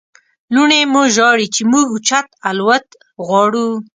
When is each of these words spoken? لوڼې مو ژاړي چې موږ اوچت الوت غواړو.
لوڼې 0.53 0.81
مو 0.91 1.01
ژاړي 1.15 1.47
چې 1.55 1.61
موږ 1.71 1.85
اوچت 1.91 2.27
الوت 2.49 2.87
غواړو. 3.25 3.67